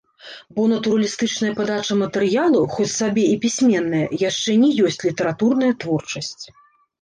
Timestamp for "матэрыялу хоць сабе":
1.99-3.23